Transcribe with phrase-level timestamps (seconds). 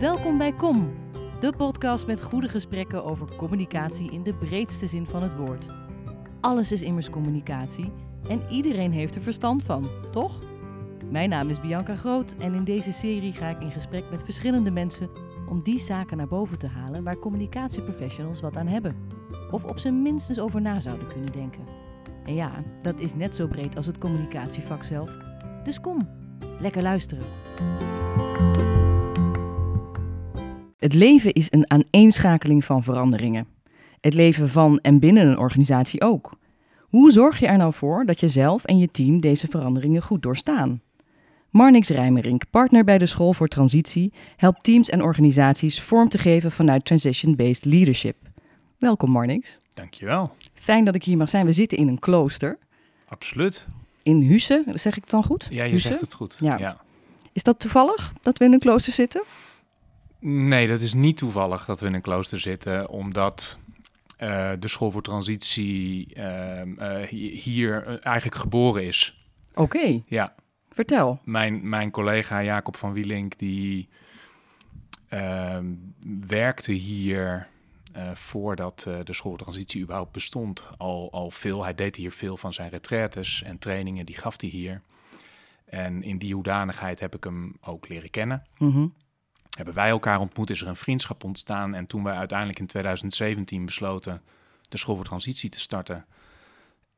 [0.00, 0.94] Welkom bij Kom,
[1.40, 5.66] de podcast met goede gesprekken over communicatie in de breedste zin van het woord.
[6.40, 7.92] Alles is immers communicatie
[8.28, 10.38] en iedereen heeft er verstand van, toch?
[11.10, 14.70] Mijn naam is Bianca Groot en in deze serie ga ik in gesprek met verschillende
[14.70, 15.10] mensen
[15.48, 18.96] om die zaken naar boven te halen waar communicatieprofessionals wat aan hebben.
[19.50, 21.64] Of op zijn minstens over na zouden kunnen denken.
[22.24, 22.50] En ja,
[22.82, 25.10] dat is net zo breed als het communicatievak zelf.
[25.64, 26.08] Dus kom,
[26.60, 27.24] lekker luisteren.
[30.78, 33.46] Het leven is een aaneenschakeling van veranderingen.
[34.00, 36.30] Het leven van en binnen een organisatie ook.
[36.80, 40.22] Hoe zorg je er nou voor dat je zelf en je team deze veranderingen goed
[40.22, 40.80] doorstaan?
[41.50, 46.52] Marnix Rijmerink, partner bij de School voor Transitie, helpt teams en organisaties vorm te geven
[46.52, 48.16] vanuit Transition-Based Leadership.
[48.76, 49.58] Welkom Marnix.
[49.74, 50.32] Dankjewel.
[50.54, 51.46] Fijn dat ik hier mag zijn.
[51.46, 52.58] We zitten in een klooster.
[53.08, 53.66] Absoluut.
[54.02, 55.46] In Husse, zeg ik het dan goed?
[55.50, 55.88] Ja, je Husse?
[55.88, 56.38] zegt het goed.
[56.40, 56.58] Ja.
[56.58, 56.76] Ja.
[57.32, 59.22] Is dat toevallig dat we in een klooster zitten?
[60.20, 63.58] Nee, dat is niet toevallig dat we in een klooster zitten, omdat
[64.16, 69.26] eh, de school voor transitie ehm, eh, hi- hier eh, eigenlijk geboren is.
[69.54, 70.34] Oké, Ja,
[70.70, 71.20] vertel.
[71.24, 73.88] mijn, mijn collega Jacob van Wielink, die
[75.08, 75.66] ehm,
[76.26, 77.48] werkte hier
[78.14, 81.62] voordat de school voor transitie überhaupt bestond al, al veel.
[81.64, 84.82] Hij deed hier veel van zijn retraites en trainingen, die gaf hij hier.
[85.64, 88.42] En in die hoedanigheid heb ik hem ook leren kennen.
[88.58, 88.86] Mhm.
[89.58, 91.74] Hebben wij elkaar ontmoet, is er een vriendschap ontstaan.
[91.74, 94.22] En toen wij uiteindelijk in 2017 besloten
[94.68, 96.06] de school voor transitie te starten.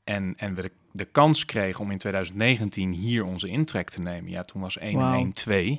[0.05, 4.31] En, en we de, de kans kregen om in 2019 hier onze intrek te nemen.
[4.31, 5.13] Ja, toen was 1 Wauw.
[5.13, 5.79] en 1 2.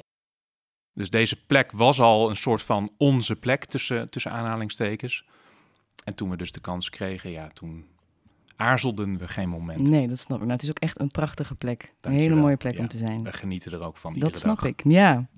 [0.94, 5.26] Dus deze plek was al een soort van onze plek tussen, tussen aanhalingstekens.
[6.04, 7.86] En toen we dus de kans kregen, ja, toen
[8.56, 9.80] aarzelden we geen moment.
[9.90, 10.44] Nee, dat snap ik.
[10.44, 11.94] Nou, het is ook echt een prachtige plek.
[12.02, 12.80] Een hele mooie plek Ja.
[12.80, 13.24] om te zijn.
[13.24, 14.66] We genieten er ook van Dat snap dag.
[14.66, 15.30] ik, ja.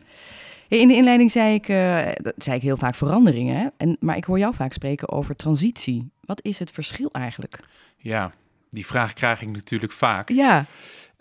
[0.73, 3.57] In de inleiding zei ik, eh, dat zei ik heel vaak veranderingen.
[3.57, 3.67] Hè?
[3.77, 6.11] En, maar ik hoor jou vaak spreken over transitie.
[6.21, 7.59] Wat is het verschil eigenlijk?
[7.97, 8.33] Ja,
[8.69, 10.29] die vraag krijg ik natuurlijk vaak.
[10.29, 10.65] Ja,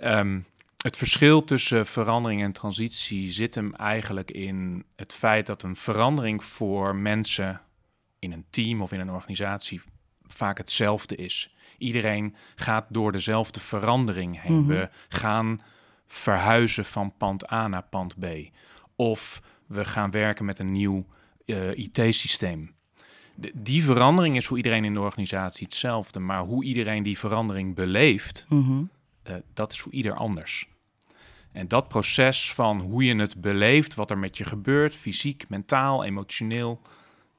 [0.02, 0.40] Ehm,
[0.76, 6.44] het verschil tussen verandering en transitie zit hem eigenlijk in het feit dat een verandering
[6.44, 7.60] voor mensen
[8.18, 9.80] in een team of in een organisatie
[10.26, 11.54] vaak hetzelfde is.
[11.78, 14.60] Iedereen gaat door dezelfde verandering heen.
[14.60, 14.66] Mhm.
[14.66, 15.60] We gaan
[16.06, 18.26] verhuizen van pand A naar pand B.
[19.02, 21.06] Of we gaan werken met een nieuw
[21.44, 22.74] eh, IT-systeem.
[23.54, 28.46] Die verandering is voor iedereen in de organisatie hetzelfde, maar hoe iedereen die verandering beleeft,
[28.48, 28.82] mhm.
[29.22, 30.68] eh, dat is voor ieder anders.
[31.52, 36.04] En dat proces van hoe je het beleeft, wat er met je gebeurt, fysiek, mentaal,
[36.04, 36.80] emotioneel,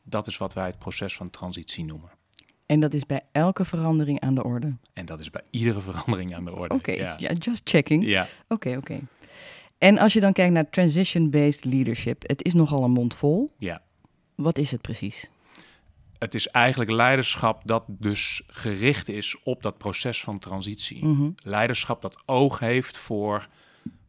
[0.03, 2.09] dat is wat wij het proces van transitie noemen.
[2.65, 4.75] en dat is bij elke verandering aan de orde.
[4.93, 6.75] En dat is bij iedere verandering aan de orde.
[6.75, 7.13] Oké, Ja.
[7.17, 8.05] ja, just checking.
[8.05, 8.27] ja.
[8.47, 8.99] Oké, oké.
[9.83, 13.53] En als je dan kijkt naar transition-based leadership, het is nogal een mond vol.
[13.57, 13.81] Ja.
[14.35, 15.29] Wat is het precies?
[16.17, 21.05] Het is eigenlijk leiderschap dat dus gericht is op dat proces van transitie.
[21.05, 21.29] Mhm.
[21.35, 23.47] Leiderschap dat oog heeft voor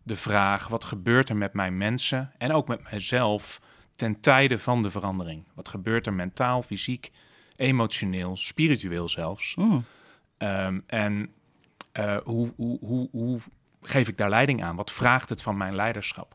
[0.03, 3.61] de vraag: wat gebeurt er met mijn mensen en ook met mijzelf
[3.95, 5.45] ten tijde van de verandering?
[5.55, 7.13] Wat gebeurt er mentaal, fysiek,
[7.57, 9.55] emotioneel, spiritueel zelfs?
[9.55, 9.85] Mm.
[10.37, 11.33] Ehm, en
[11.93, 13.41] eh, hoe, hoe, hoe, hoe
[13.87, 14.77] geef ik daar leiding aan?
[14.77, 16.35] Wat vraagt het van mijn leiderschap?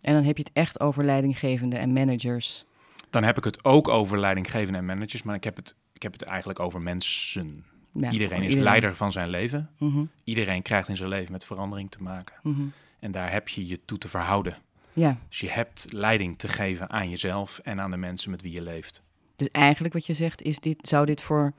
[0.00, 2.64] En dan heb je het echt over leidinggevenden en managers.
[3.10, 6.12] Dan heb ik het ook over leidinggevenden en managers, maar ik heb het, ik heb
[6.12, 7.64] het eigenlijk over mensen.
[7.92, 9.70] Ja, iedereen is leider van zijn leven.
[9.78, 12.34] Mhm, Iedereen krijgt in zijn leven met verandering te maken.
[12.42, 12.62] mhm.
[13.00, 14.56] En daar heb je je toe te verhouden.
[14.92, 18.52] Ja, Dus je hebt leiding te geven aan jezelf en aan de mensen met wie
[18.52, 19.02] je leeft.
[19.36, 21.52] dus eigenlijk wat je zegt is, dit, zou dit voor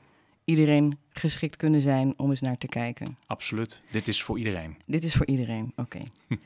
[0.44, 3.16] iedereen geschikt kunnen zijn om eens naar te kijken?
[3.26, 3.82] Absoluut.
[3.90, 4.76] Dit is voor iedereen.
[4.86, 5.98] Dit is voor iedereen, oké.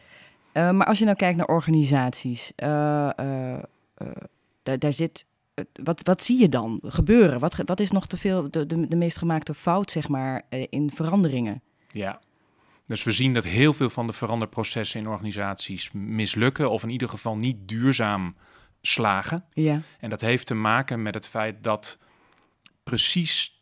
[0.53, 3.61] Eh, maar als je nou kijkt naar organisaties, eh, eh,
[4.63, 5.27] daar, daar zit.
[5.83, 7.39] Wat, wat zie je dan gebeuren?
[7.39, 10.91] Wat, wat is nog te veel de, de, de meest gemaakte fout, zeg maar, in
[10.95, 11.63] veranderingen?
[11.93, 12.21] Ja.
[12.87, 17.09] Dus we zien dat heel veel van de veranderprocessen in organisaties mislukken of in ieder
[17.09, 18.35] geval niet duurzaam
[18.81, 19.45] slagen.
[19.53, 19.81] Ja.
[20.01, 21.99] En dat heeft te maken met het feit dat
[22.85, 23.56] precies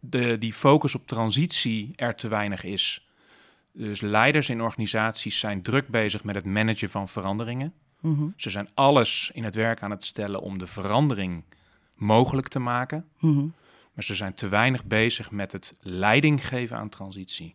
[0.00, 3.06] de, die focus op transitie er te weinig is.
[3.72, 7.72] Dus leiders in organisaties zijn druk bezig met het managen van veranderingen.
[8.00, 11.44] Mhm, Ze zijn alles in het werk aan het stellen om de verandering
[11.94, 13.06] mogelijk te maken.
[13.18, 13.46] mhm.
[13.94, 17.54] Maar ze zijn te weinig bezig met het leiding geven aan transitie.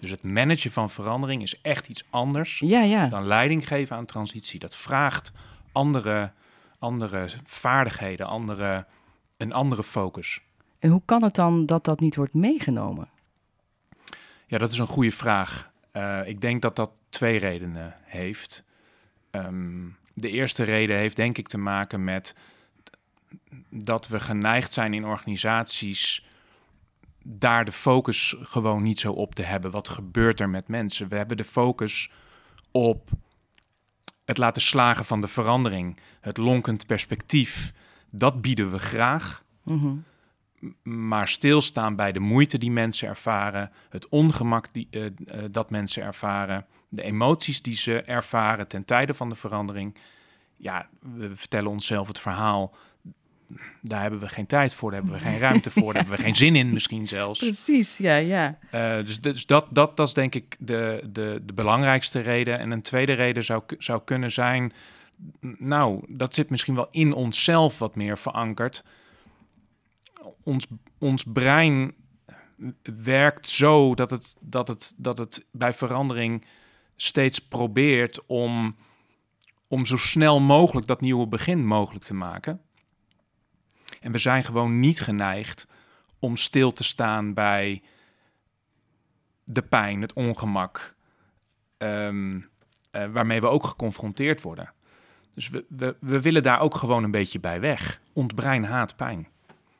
[0.00, 3.06] Dus het managen van verandering is echt iets anders Ja, ja.
[3.06, 4.58] dan leiding geven aan transitie.
[4.60, 5.32] Dat vraagt
[5.72, 6.32] andere,
[6.78, 8.86] andere vaardigheden, andere,
[9.36, 10.40] een andere focus.
[10.80, 13.08] En hoe kan het dan dat dat niet wordt meegenomen?
[14.46, 15.70] Ja, dat is een goede vraag.
[15.92, 18.64] Eh, ik denk dat dat twee redenen heeft.
[19.30, 22.34] Ehm, de eerste reden heeft denk ik te maken met
[23.68, 26.24] dat we geneigd zijn in organisaties
[27.22, 29.70] daar de focus gewoon niet zo op te hebben.
[29.70, 31.08] Wat gebeurt er met mensen?
[31.08, 32.10] We hebben de focus
[32.70, 33.10] op
[34.24, 37.72] het laten slagen van de verandering, het lonkend perspectief.
[38.10, 39.44] Dat bieden we graag.
[39.62, 39.96] Mhm.
[40.82, 45.10] Maar stilstaan bij de moeite die mensen ervaren, het ongemak die, uh, uh,
[45.50, 49.96] dat mensen ervaren, de emoties die ze ervaren ten tijde van de verandering.
[50.56, 52.74] Ja, we vertellen onszelf het verhaal
[53.80, 56.24] daar hebben we geen tijd voor, daar hebben we geen ruimte voor, daar hebben we
[56.24, 57.38] geen zin in misschien zelfs.
[57.38, 58.58] Precies, ja, ja.
[58.74, 62.58] Uh, dus dus dat, dat, dat is denk ik de, de, de belangrijkste reden.
[62.58, 64.72] En een tweede reden zou, zou kunnen zijn,
[65.58, 68.84] nou, dat zit misschien wel in onszelf wat meer verankerd.
[70.42, 70.66] Ons,
[70.98, 71.94] ons brein
[73.02, 76.44] werkt zo dat het, dat, het, dat het bij verandering
[76.96, 78.76] steeds probeert om,
[79.68, 82.60] om zo snel mogelijk dat nieuwe begin mogelijk te maken.
[84.00, 85.66] En we zijn gewoon niet geneigd
[86.18, 87.82] om stil te staan bij
[89.44, 90.94] de pijn, het ongemak,
[91.78, 94.72] um, uh, waarmee we ook geconfronteerd worden.
[95.34, 98.00] Dus we, we, we willen daar ook gewoon een beetje bij weg.
[98.12, 99.28] Ons brein haat pijn.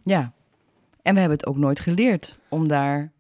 [0.05, 0.33] Ja,
[1.03, 3.13] en we hebben het ook nooit geleerd om daar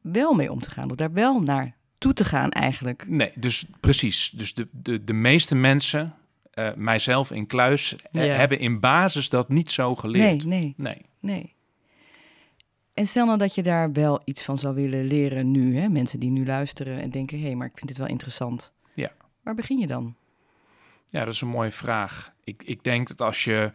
[0.00, 3.08] wel mee om te gaan, of daar wel naar toe te gaan eigenlijk.
[3.08, 4.30] Nee, dus precies.
[4.30, 6.14] Dus de, de, de meeste mensen
[6.54, 8.20] uh, mijzelf in kluis ja.
[8.20, 10.44] hebben in basis dat niet zo geleerd.
[10.44, 11.06] Nee, nee, nee.
[11.20, 11.54] nee.
[12.94, 15.88] En stel nou dat je daar wel iets van zou willen leren nu, hè?
[15.88, 18.72] mensen die nu luisteren en denken, hé, hey, maar ik vind het wel interessant.
[18.94, 19.10] Ja.
[19.42, 20.14] Waar begin je dan?
[21.08, 22.34] Ja, dat is een mooie vraag.
[22.44, 23.72] Ik, ik denk dat als je,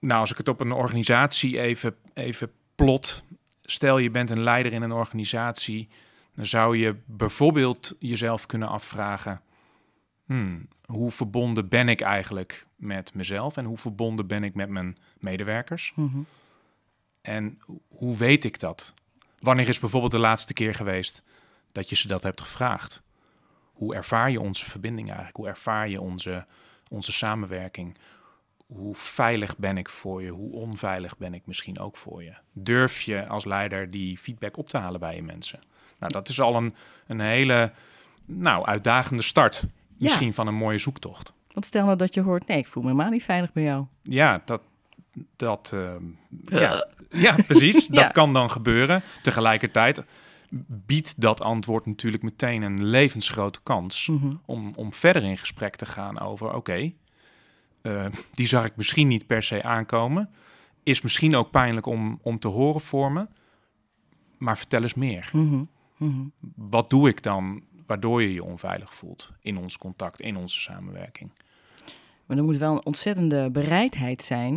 [0.00, 3.24] nou, als ik het op een organisatie even, even plot,
[3.62, 5.88] stel je bent een leider in een organisatie,
[6.34, 9.40] dan zou je bijvoorbeeld jezelf kunnen afvragen,
[10.26, 14.98] hmm, hoe verbonden ben ik eigenlijk met mezelf en hoe verbonden ben ik met mijn
[15.18, 15.92] medewerkers?
[15.94, 16.26] Mm -hmm.
[17.20, 17.58] En
[17.88, 18.94] hoe weet ik dat?
[19.38, 21.22] Wanneer is bijvoorbeeld de laatste keer geweest
[21.72, 23.02] dat je ze dat hebt gevraagd?
[23.72, 25.36] Hoe ervaar je onze verbinding eigenlijk?
[25.36, 26.46] Hoe ervaar je onze,
[26.88, 27.96] onze samenwerking?
[28.72, 30.30] Hoe veilig ben ik voor je?
[30.30, 32.32] Hoe onveilig ben ik misschien ook voor je?
[32.52, 35.60] Durf je als leider die feedback op te halen bij je mensen?
[35.98, 36.74] Nou, dat is al een,
[37.06, 37.72] een hele
[38.24, 39.66] nou, uitdagende start
[39.98, 40.32] misschien ja.
[40.32, 41.32] van een mooie zoektocht.
[41.52, 43.84] Want stel nou dat je hoort, nee, ik voel me helemaal niet veilig bij jou.
[44.02, 44.62] Ja, dat,
[45.36, 45.90] dat uh,
[46.44, 47.86] ja, ja, precies.
[47.86, 47.94] ja.
[47.94, 49.02] Dat kan dan gebeuren.
[49.22, 50.02] Tegelijkertijd
[50.66, 54.40] biedt dat antwoord natuurlijk meteen een levensgrote kans mm -hmm.
[54.44, 56.94] om, om verder in gesprek te gaan over, oké, okay,
[57.82, 60.30] uh, die zag ik misschien niet per se aankomen.
[60.82, 63.26] Is misschien ook pijnlijk om, om te horen voor me,
[64.38, 65.30] maar vertel eens meer.
[65.32, 65.68] Mm -hmm.
[65.96, 66.32] Mm -hmm.
[66.54, 71.30] Wat doe ik dan waardoor je je onveilig voelt in ons contact, in onze samenwerking.
[72.26, 74.54] Maar er moet wel een ontzettende bereidheid zijn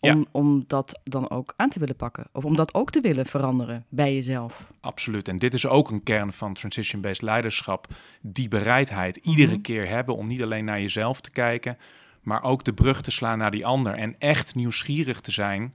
[0.00, 0.24] om, Ja.
[0.30, 2.26] om dat dan ook aan te willen pakken.
[2.32, 4.70] Of om dat ook te willen veranderen bij jezelf.
[4.80, 5.28] Absoluut.
[5.28, 7.86] En dit is ook een kern van transition-based leiderschap.
[8.20, 9.60] Die bereidheid iedere Mhm.
[9.60, 11.78] keer hebben om niet alleen naar jezelf te kijken,
[12.22, 13.94] maar ook de brug te slaan naar die ander.
[13.94, 15.74] En echt nieuwsgierig te zijn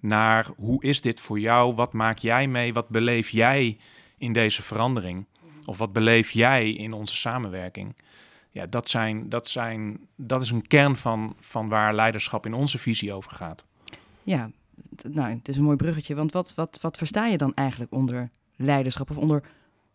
[0.00, 1.74] naar hoe is dit voor jou?
[1.74, 2.72] Wat maak jij mee?
[2.72, 3.78] Wat beleef jij
[4.18, 5.26] in deze verandering?
[5.64, 7.96] Of wat beleef jij in onze samenwerking?
[8.50, 12.78] Ja, dat, zijn, dat, zijn, dat is een kern van, van waar leiderschap in onze
[12.78, 13.64] visie over gaat.
[14.22, 14.50] Ja,
[15.02, 16.14] nou, het is een mooi bruggetje.
[16.14, 19.10] Want wat, wat, wat versta je dan eigenlijk onder leiderschap?
[19.10, 19.42] Of onder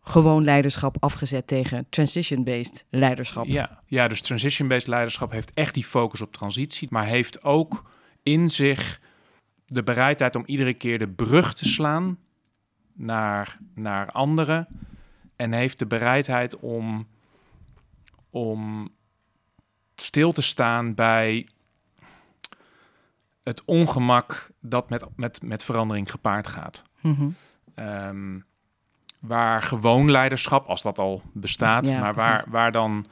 [0.02, 3.46] gewoon leiderschap afgezet tegen transition-based leiderschap?
[3.46, 7.90] Ja, ja dus transition-based leiderschap heeft echt die focus op transitie, maar heeft ook
[8.22, 9.00] in zich
[9.66, 12.18] de bereidheid om iedere keer de brug te slaan
[12.92, 14.68] naar, naar anderen.
[15.36, 17.08] En heeft de bereidheid om,
[18.30, 18.88] om
[19.94, 21.48] stil te staan bij
[23.42, 26.82] het ongemak dat met, met, met verandering gepaard gaat.
[27.00, 27.28] Mhm.
[27.74, 28.38] Ehm,
[29.20, 33.06] waar gewoon leiderschap, als dat al bestaat, Ja, maar waar, waar dan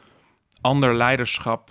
[0.61, 1.71] ander leiderschap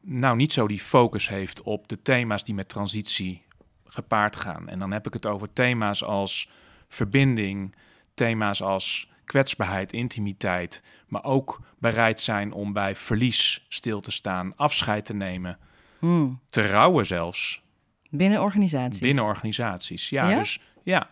[0.00, 3.42] nou niet zo die focus heeft op de thema's die met transitie
[3.84, 4.68] gepaard gaan.
[4.68, 6.50] En dan heb ik het over thema's als
[6.88, 7.74] verbinding,
[8.14, 15.04] thema's als kwetsbaarheid, intimiteit, maar ook bereid zijn om bij verlies stil te staan, afscheid
[15.04, 15.58] te nemen,
[15.98, 16.40] Hmm.
[16.50, 17.62] te rouwen zelfs
[18.10, 19.00] Binnen organisaties?
[19.00, 20.08] binnen organisaties.
[20.08, 20.38] Ja, Ja?
[20.38, 21.08] dus ja.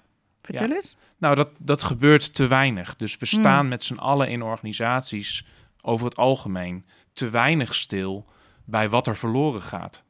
[0.47, 0.75] Vertel ja.
[0.75, 0.97] eens.
[1.19, 2.97] Nou, dat, dat gebeurt te weinig.
[2.97, 3.39] Dus we Hmm.
[3.41, 5.47] staan met z'n allen in organisaties
[5.83, 8.27] over het algemeen te weinig stil
[8.65, 10.03] bij wat er verloren gaat.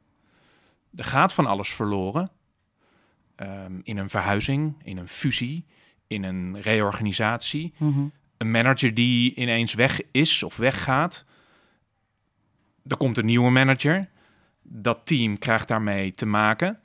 [0.95, 2.31] Er gaat van alles verloren.
[3.35, 5.65] Ehm, in een verhuizing, in een fusie,
[6.07, 7.73] in een reorganisatie.
[7.77, 8.05] Mhm.
[8.37, 11.25] Een manager die ineens weg is of weggaat.
[12.87, 14.09] er komt een nieuwe manager.
[14.61, 16.79] Dat team krijgt daarmee te maken.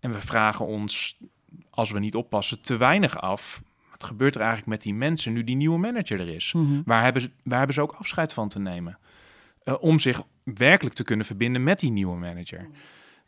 [0.00, 1.18] En we vragen ons,
[1.70, 3.62] als we niet oppassen, te weinig af.
[3.90, 6.52] Wat gebeurt er eigenlijk met die mensen nu die nieuwe manager er is?
[6.52, 6.82] Mhm.
[6.84, 8.98] Waar hebben ze, waar hebben ze ook afscheid van te nemen?
[9.64, 12.68] Eh, om zich werkelijk te kunnen verbinden met die nieuwe manager.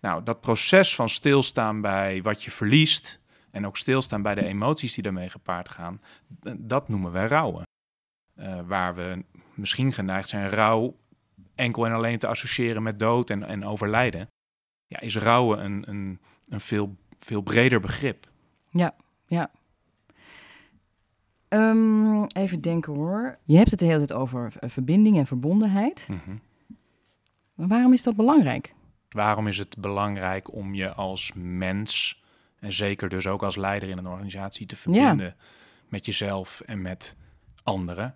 [0.00, 4.94] Nou, dat proces van stilstaan bij wat je verliest en ook stilstaan bij de emoties
[4.94, 6.00] die daarmee gepaard gaan,
[6.58, 7.62] dat noemen wij rouwen.
[8.34, 10.96] Eh, waar we misschien geneigd zijn rouw
[11.54, 14.28] enkel en alleen te associëren met dood en, en overlijden.
[14.86, 18.28] Ja, is rouwen een, een, een veel, veel breder begrip.
[21.48, 23.38] Ehm, even denken hoor.
[23.44, 26.08] Je hebt het de hele tijd over eh, verbinding en verbondenheid.
[26.08, 26.36] Mhm.
[27.54, 28.74] Maar waarom is dat belangrijk?
[29.08, 32.22] Waarom is het belangrijk om je als mens,
[32.58, 35.36] en zeker dus ook als leider in een organisatie, te verbinden
[35.88, 37.16] met jezelf en met
[37.62, 38.14] anderen?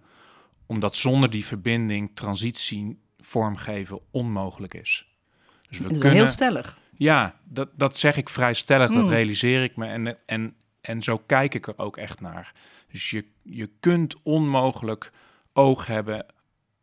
[0.67, 5.09] Omdat zonder die verbinding transitie vormgeven onmogelijk is.
[5.69, 6.79] Dus we Dat is kunnen, heel stellig.
[7.01, 9.11] Ja, dat, dat zeg ik vrij stellig, dat Mm.
[9.11, 12.53] realiseer ik me en, en, en zo kijk ik er ook echt naar.
[12.91, 15.13] Dus je, je kunt onmogelijk
[15.53, 16.27] oog hebben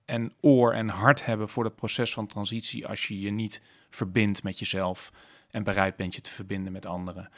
[0.06, 4.44] en oor en hart hebben voor het proces van transitie als je je niet verbindt
[4.44, 5.12] met jezelf
[5.52, 7.30] en bereid bent je te verbinden met anderen.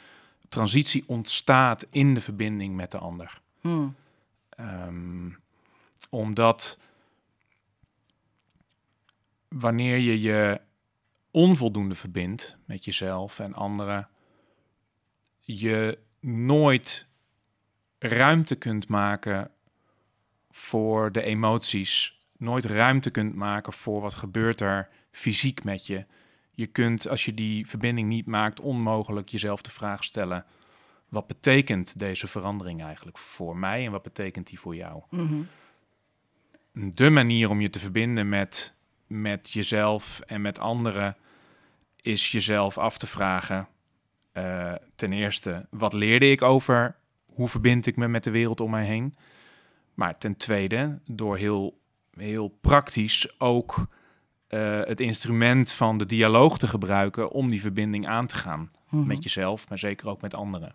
[0.48, 3.40] Transitie ontstaat in de verbinding met de ander.
[3.60, 3.94] Hmm.
[4.48, 5.30] Ehm,
[6.10, 6.78] omdat
[9.48, 10.60] wanneer je je
[11.30, 14.08] onvoldoende verbindt met jezelf en anderen,
[15.38, 17.08] je nooit
[17.98, 19.50] ruimte kunt maken
[20.50, 26.04] voor de emoties, nooit ruimte kunt maken voor wat gebeurt er fysiek met je.
[26.50, 30.44] Je kunt, als je die verbinding niet maakt, onmogelijk jezelf de vraag stellen:
[31.08, 35.02] wat betekent deze verandering eigenlijk voor mij en wat betekent die voor jou?
[35.10, 35.42] Mhm.
[36.72, 38.74] de manier om je te verbinden met,
[39.10, 41.16] met jezelf en met anderen
[42.00, 43.68] is jezelf af te vragen.
[44.32, 48.70] eh, ten eerste, wat leerde ik over hoe verbind ik me met de wereld om
[48.70, 49.14] mij heen?
[49.94, 51.78] Maar ten tweede, door heel,
[52.16, 53.86] heel praktisch ook
[54.46, 58.70] eh, het instrument van de dialoog te gebruiken om die verbinding aan te gaan.
[58.88, 59.06] Mhm.
[59.06, 60.74] Met jezelf, maar zeker ook met anderen.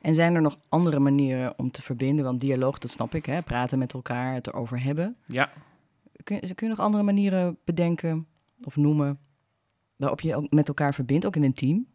[0.00, 2.24] En zijn er nog andere manieren om te verbinden?
[2.24, 3.42] Want dialoog, dat snap ik, hè?
[3.42, 5.16] praten met elkaar, het erover hebben.
[5.26, 5.50] Ja,
[6.24, 8.26] Kun, kun je nog andere manieren bedenken
[8.62, 9.18] of noemen
[9.96, 11.86] waarop je ook met elkaar verbindt, ook in een team?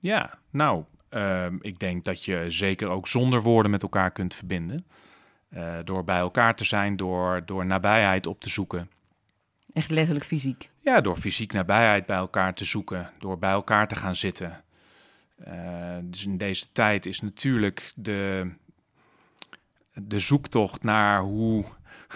[0.00, 4.86] Ja, nou, ehm, ik denk dat je zeker ook zonder woorden met elkaar kunt verbinden.
[5.48, 8.90] Eh, door bij elkaar te zijn, door, door nabijheid op te zoeken.
[9.72, 10.70] Echt letterlijk fysiek.
[10.80, 14.64] Ja, door fysiek nabijheid bij elkaar te zoeken, door bij elkaar te gaan zitten.
[15.36, 18.50] Eh, dus in deze tijd is natuurlijk de,
[19.92, 21.64] de zoektocht naar hoe,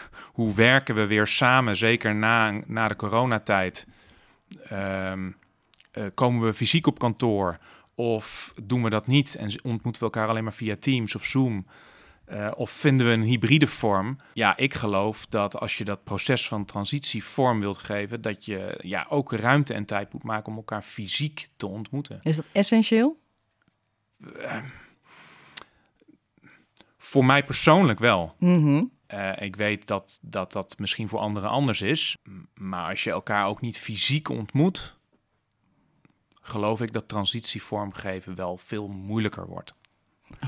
[0.39, 3.87] hoe werken we weer samen, zeker na, na de coronatijd.
[4.69, 5.31] Ehm,
[5.91, 7.59] eh, komen we fysiek op kantoor
[7.95, 11.67] of doen we dat niet en ontmoeten we elkaar alleen maar via Teams of Zoom?
[12.25, 14.19] Eh, of vinden we een hybride vorm?
[14.33, 18.79] Ja, ik geloof dat als je dat proces van transitie vorm wilt geven, dat je
[18.83, 22.21] ja, ook ruimte en tijd moet maken om elkaar fysiek te ontmoeten.
[22.23, 23.21] Is dat essentieel?
[26.99, 28.35] Voor mij persoonlijk wel.
[28.39, 28.85] Mhm.
[29.15, 32.17] Eh, ik weet dat, dat dat misschien voor anderen anders is.
[32.55, 34.97] Maar als je elkaar ook niet fysiek ontmoet,
[36.41, 39.75] geloof ik dat transitie vormgeven wel veel moeilijker wordt.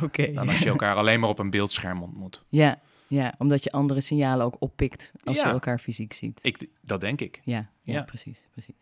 [0.03, 0.33] Oké.
[0.33, 2.45] Dan als je elkaar alleen maar op een beeldscherm ontmoet.
[2.49, 6.39] Ja, ja, omdat je andere signalen ook oppikt als je elkaar fysiek ziet.
[6.43, 7.41] Ik, dat denk ik.
[7.45, 8.03] Ja, ja, Ja.
[8.03, 8.75] precies, precies.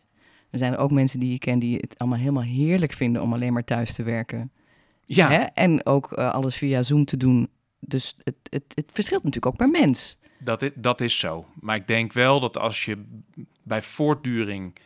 [0.51, 3.53] Er zijn ook mensen die je kent die het allemaal helemaal heerlijk vinden om alleen
[3.53, 4.53] maar thuis te werken.
[5.05, 5.41] Ja, Hè?
[5.43, 7.49] En ook eh, alles via Zoom te doen.
[7.87, 10.17] Dus het, het, het verschilt natuurlijk ook per mens.
[10.39, 11.47] Dat is, dat is zo.
[11.61, 13.05] Maar ik denk wel dat als je
[13.63, 14.77] bij voortduring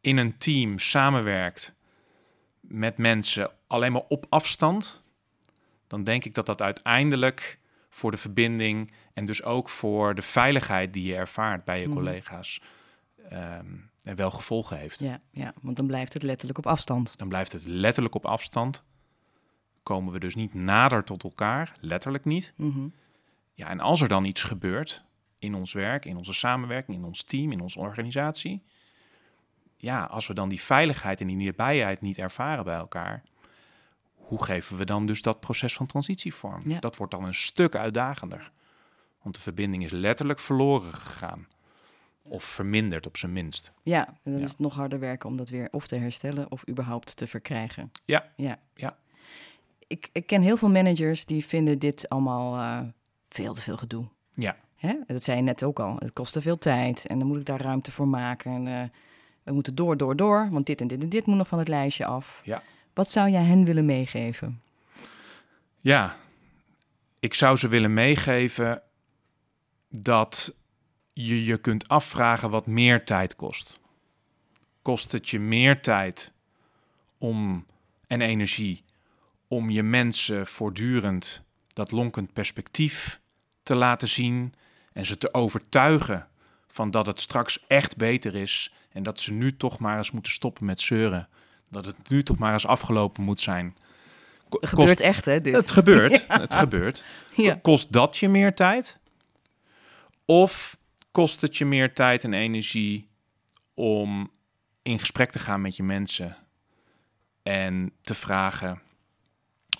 [0.00, 1.74] in een team samenwerkt
[2.60, 5.04] met mensen alleen maar op afstand,
[5.86, 7.58] dan denk ik dat dat uiteindelijk
[7.90, 11.94] voor de verbinding en dus ook voor de veiligheid die je ervaart bij je Mhm.
[11.96, 12.60] collega's
[13.28, 13.66] ehm,
[14.02, 14.98] wel gevolgen heeft.
[14.98, 17.18] Ja, ja, want dan blijft het letterlijk op afstand.
[17.18, 18.84] Dan blijft het letterlijk op afstand.
[19.82, 22.52] Komen we dus niet nader tot elkaar, letterlijk niet.
[22.56, 22.86] Mhm.
[23.54, 25.04] Ja, en als er dan iets gebeurt
[25.38, 28.62] in ons werk, in onze samenwerking, in ons team, in onze organisatie.
[29.76, 33.22] Ja, als we dan die veiligheid en die nabijheid niet ervaren bij elkaar,
[34.14, 36.62] hoe geven we dan dus dat proces van transitie vorm?
[36.70, 36.78] Ja.
[36.80, 38.50] Dat wordt dan een stuk uitdagender.
[39.22, 41.46] Want de verbinding is letterlijk verloren gegaan.
[42.22, 43.72] Of verminderd op zijn minst.
[43.82, 44.44] Ja, en dan Ja.
[44.44, 47.90] is het nog harder werken om dat weer of te herstellen of überhaupt te verkrijgen.
[48.04, 48.32] Ja.
[48.36, 48.58] Ja.
[48.74, 48.96] Ja.
[49.92, 52.88] Ik, ik ken heel veel managers die vinden dit allemaal eh,
[53.28, 54.04] veel te veel gedoe.
[54.34, 54.56] Ja.
[54.76, 54.94] Hè?
[55.06, 55.96] Dat zei je net ook al.
[55.98, 58.52] Het kost te veel tijd en dan moet ik daar ruimte voor maken.
[58.52, 58.88] En, eh,
[59.42, 61.68] we moeten door, door, door, want dit en dit en dit moet nog van het
[61.68, 62.40] lijstje af.
[62.44, 62.62] Ja.
[62.94, 64.60] Wat zou jij hen willen meegeven?
[65.80, 66.16] Ja,
[67.20, 68.82] ik zou ze willen meegeven
[69.88, 70.54] dat
[71.12, 73.80] je je kunt afvragen wat meer tijd kost.
[74.82, 76.32] Kost het je meer tijd
[77.18, 77.66] om
[78.06, 78.84] en energie
[79.52, 83.20] om je mensen voortdurend dat lonkend perspectief
[83.62, 84.54] te laten zien
[84.92, 86.28] en ze te overtuigen
[86.68, 90.32] van dat het straks echt beter is en dat ze nu toch maar eens moeten
[90.32, 91.28] stoppen met zeuren.
[91.70, 93.76] Dat het nu toch maar eens afgelopen moet zijn.
[94.48, 95.40] Ko- Het gebeurt echt, hè?
[95.40, 95.54] Dit.
[95.54, 97.04] Het gebeurt, het gebeurt.
[97.36, 97.54] Ja.
[97.62, 98.98] Kost dat je meer tijd?
[100.24, 100.76] Of
[101.10, 103.08] kost het je meer tijd en energie
[103.74, 104.30] om
[104.82, 106.36] in gesprek te gaan met je mensen
[107.42, 108.80] en te vragen: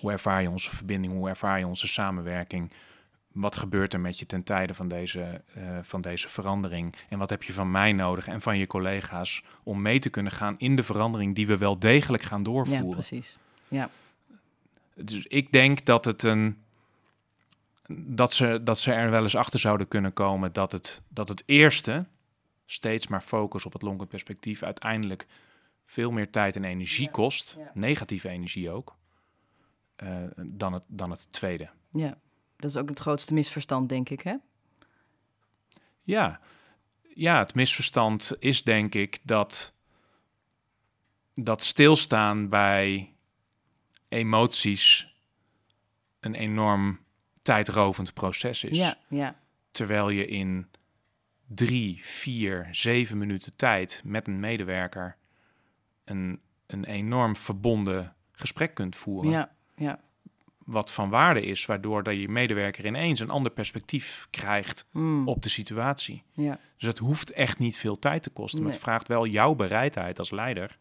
[0.02, 1.12] hoe ervaar je onze verbinding?
[1.12, 2.72] Hoe ervaar je onze samenwerking?
[3.32, 6.94] Wat gebeurt er met je ten tijde van deze, eh, van deze verandering?
[7.08, 10.32] En wat heb je van mij nodig en van je collega's om mee te kunnen
[10.32, 12.90] gaan in de verandering die we wel degelijk gaan ja, doorvoeren?
[12.90, 13.38] precies.
[13.68, 13.90] Ja.
[14.94, 16.56] Dus ik denk dat het een.
[17.94, 21.42] Dat ze, dat ze er wel eens achter zouden kunnen komen dat het, dat het
[21.46, 22.06] eerste,
[22.66, 25.26] steeds maar focus op het lonkend perspectief, uiteindelijk
[25.86, 27.70] veel meer tijd en energie Ja, kost, ja.
[27.74, 28.96] negatieve energie ook,
[30.36, 31.70] dan, het, dan het tweede.
[31.90, 32.18] ja,
[32.56, 34.36] dat is ook het grootste misverstand, denk ik, hè?
[36.02, 36.40] Ja.
[37.14, 39.74] ja, het misverstand is denk ik dat,
[41.34, 43.14] dat stilstaan bij
[44.08, 45.16] emoties
[46.20, 47.00] een enorm
[47.42, 48.78] tijdrovend proces is.
[48.78, 49.40] Ja, ja.
[49.70, 50.66] Terwijl je in
[51.46, 55.16] drie, vier, zeven minuten tijd met een medewerker
[56.04, 59.30] een, een enorm verbonden gesprek kunt voeren.
[59.30, 60.00] Ja, ja.
[60.64, 65.42] Wat van waarde is, waardoor dat je medewerker ineens een ander perspectief krijgt Mm, op
[65.42, 66.22] de situatie.
[66.32, 66.58] ja.
[66.76, 68.62] Dus het hoeft echt niet veel tijd te kosten.
[68.62, 70.78] Maar het vraagt wel jouw bereidheid als leider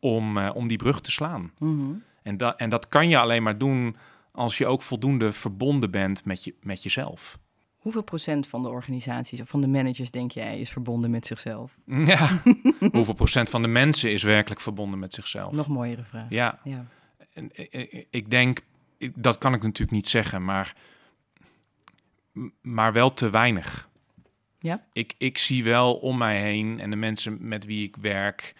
[0.00, 1.52] om, eh, om die brug te slaan.
[1.58, 1.92] Mhm.
[2.22, 3.96] En, dat en dat kan je alleen maar doen
[4.32, 7.38] als je ook voldoende verbonden bent met, je, met jezelf.
[7.78, 11.74] Hoeveel procent van de organisaties of van de managers, denk jij, is verbonden met zichzelf?
[11.86, 12.42] Ja.
[12.92, 15.52] Hoeveel procent van de mensen is werkelijk verbonden met zichzelf?
[15.52, 16.26] Nog mooiere vraag.
[16.28, 16.84] Ja, Ja.
[17.34, 18.60] En, eh, eh, ik denk,
[19.14, 20.76] dat kan ik natuurlijk niet zeggen, maar,
[22.60, 23.88] maar wel te weinig.
[24.58, 24.86] Ja?
[24.92, 28.54] Ik, ik zie wel om mij heen en de mensen met wie ik werk,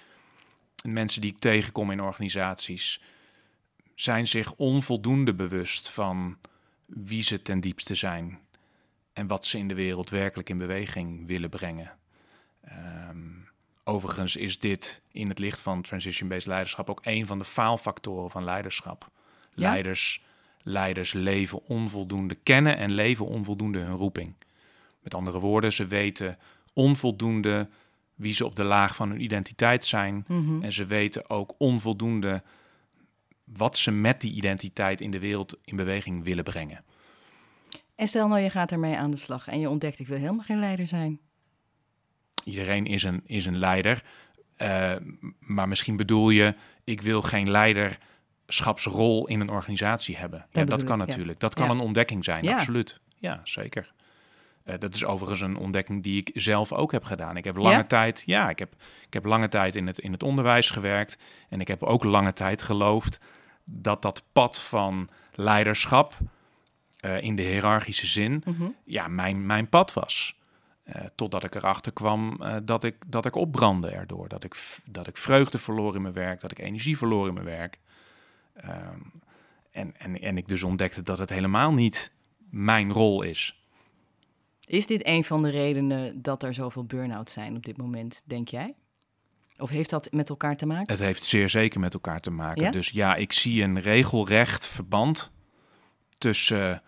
[0.75, 3.03] de mensen die ik tegenkom in organisaties,
[3.95, 6.39] zijn zich onvoldoende bewust van
[6.87, 8.39] wie ze ten diepste zijn
[9.13, 11.93] en wat ze in de wereld werkelijk in beweging willen brengen.
[13.85, 18.45] Overigens is dit in het licht van transition-based leiderschap ook een van de faalfactoren van
[18.45, 19.11] leiderschap.
[19.55, 19.71] Ja?
[19.71, 20.23] Leiders,
[20.63, 24.35] leiders leven onvoldoende, kennen en leven onvoldoende hun roeping.
[25.01, 26.39] Met andere woorden, ze weten
[26.73, 27.69] onvoldoende
[28.15, 30.25] wie ze op de laag van hun identiteit zijn.
[30.29, 30.63] Mhm.
[30.63, 32.43] En ze weten ook onvoldoende
[33.45, 36.85] wat ze met die identiteit in de wereld in beweging willen brengen.
[37.95, 40.45] En stel nou, je gaat ermee aan de slag en je ontdekt, ik wil helemaal
[40.45, 41.21] geen leider zijn.
[42.45, 44.03] Iedereen is een, is een leider.
[44.57, 44.93] eh,
[45.39, 46.55] maar misschien bedoel je,
[46.85, 50.39] ik wil geen leiderschapsrol in een organisatie hebben.
[50.39, 51.05] Ja, bedoel dat kan ja.
[51.05, 51.41] natuurlijk.
[51.41, 51.73] Dat kan Ja.
[51.73, 52.53] een ontdekking zijn, Ja.
[52.53, 53.01] absoluut.
[53.19, 53.93] Ja, zeker.
[54.65, 57.37] Eh, dat is overigens een ontdekking die ik zelf ook heb gedaan.
[57.37, 57.85] Ik heb lange Ja?
[57.85, 58.75] tijd, ja, ik heb,
[59.07, 61.19] ik heb lange tijd in het, in het onderwijs gewerkt.
[61.49, 63.19] En ik heb ook lange tijd geloofd
[63.65, 66.15] dat dat pad van leiderschap
[67.01, 68.65] eh, in de hiërarchische zin, Mhm.
[68.85, 70.37] ja, mijn, mijn pad was.
[70.85, 74.29] Eh, totdat ik erachter kwam eh, dat, ik, dat ik opbrandde erdoor.
[74.29, 77.47] Dat ik, dat ik vreugde verloor in mijn werk, dat ik energie verloor in mijn
[77.47, 77.79] werk.
[78.55, 79.01] Ehm,
[79.71, 82.13] en, en, en ik dus ontdekte dat het helemaal niet
[82.51, 83.63] mijn rol is.
[84.67, 88.49] Is dit een van de redenen dat er zoveel burn-out zijn op dit moment, denk
[88.49, 88.75] jij?
[89.59, 90.93] Of heeft dat met elkaar te maken?
[90.93, 92.63] Het heeft zeer zeker met elkaar te maken.
[92.63, 92.71] Ja?
[92.71, 95.33] Dus ja, ik zie een regelrecht verband
[96.19, 96.83] tussen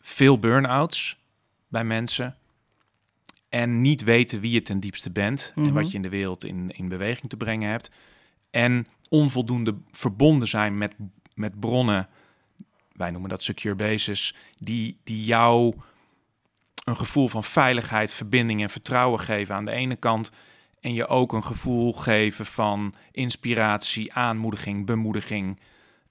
[0.00, 1.22] veel burn-outs
[1.68, 2.38] bij mensen
[3.54, 5.72] en niet weten wie je ten diepste bent en Mhm.
[5.72, 7.90] wat je in de wereld in, in beweging te brengen hebt.
[8.50, 10.94] En onvoldoende verbonden zijn met,
[11.34, 12.08] met bronnen,
[12.92, 15.74] wij noemen dat secure bases, die, die jou
[16.84, 20.32] een gevoel van veiligheid, verbinding en vertrouwen geven aan de ene kant.
[20.80, 25.60] En je ook een gevoel geven van inspiratie, aanmoediging, bemoediging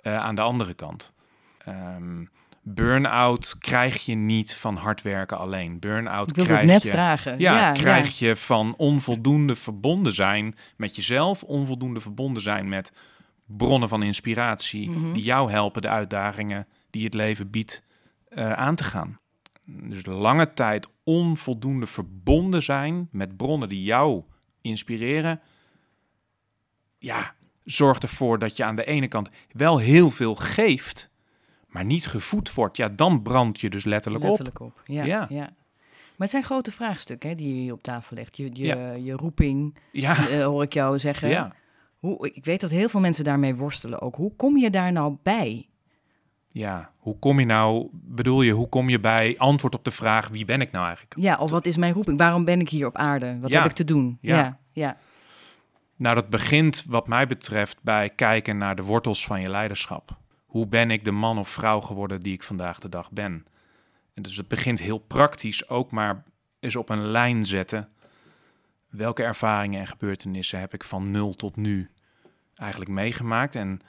[0.01, 1.13] eh, aan de andere kant.
[1.57, 2.25] Ehm
[2.63, 5.79] burn-out krijg je niet van hard werken alleen.
[5.79, 7.39] Burn-out krijg net je, vragen.
[7.39, 12.91] ja, krijg je van onvoldoende verbonden zijn met jezelf, onvoldoende verbonden zijn met
[13.45, 15.13] bronnen van inspiratie Mhm.
[15.13, 17.83] die jou helpen de uitdagingen die het leven biedt
[18.27, 19.19] eh, aan te gaan.
[19.65, 24.23] dus lange tijd onvoldoende verbonden zijn met bronnen die jou
[24.61, 25.41] inspireren,
[26.97, 31.09] ja, zorgt ervoor dat je aan de ene kant wel heel veel geeft,
[31.73, 32.77] maar niet gevoed wordt.
[32.77, 34.67] Ja, dan brand je dus letterlijk, Letterlijk op.
[34.67, 34.81] op.
[34.85, 35.25] Ja, Ja.
[35.29, 35.49] ja.
[36.15, 38.37] Maar het zijn grote vraagstukken hè, die je hier op tafel legt.
[38.37, 38.91] Je, je, Ja.
[38.91, 41.29] je roeping, Ja, eh, hoor ik jou zeggen.
[41.29, 41.55] ja,
[41.99, 44.15] Hoe, ik weet dat heel veel mensen daarmee worstelen ook.
[44.15, 45.67] Hoe kom je daar nou bij?
[46.51, 46.91] ja.
[46.97, 50.45] Hoe kom je nou, bedoel je, hoe kom je bij antwoord op de vraag wie
[50.45, 51.15] ben ik nou eigenlijk?
[51.19, 52.17] Ja, of wat is mijn roeping?
[52.17, 53.39] Waarom ben ik hier op aarde?
[53.39, 53.61] Wat Ja.
[53.61, 54.17] heb ik te doen?
[54.21, 54.35] Ja.
[54.37, 54.59] ja.
[54.71, 54.97] ja.
[55.95, 60.17] Nou, dat begint wat mij betreft bij kijken naar de wortels van je leiderschap.
[60.53, 63.45] Hoe ben ik de man of vrouw geworden die ik vandaag de dag ben?
[64.13, 66.23] En dus het begint heel praktisch, ook maar
[66.59, 67.89] eens op een lijn zetten.
[68.89, 71.89] Welke ervaringen en gebeurtenissen heb ik van nul tot nu
[72.55, 73.55] eigenlijk meegemaakt?
[73.55, 73.81] En,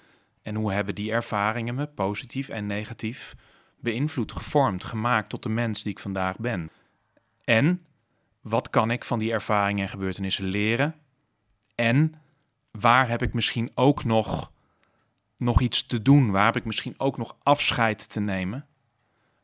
[0.42, 3.35] en hoe hebben die ervaringen me, positief en negatief,
[3.81, 6.70] beïnvloed, gevormd, gemaakt tot de mens die ik vandaag ben?
[7.44, 7.87] En
[8.40, 10.94] wat kan ik van die ervaringen en gebeurtenissen leren?
[11.74, 12.14] En
[12.70, 14.53] waar heb ik misschien ook nog,
[15.37, 16.31] nog iets te doen?
[16.31, 18.66] Waar heb ik misschien ook nog afscheid te nemen